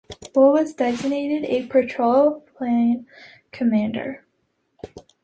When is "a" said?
1.47-1.67